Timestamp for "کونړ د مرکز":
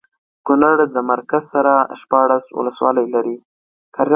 0.45-1.43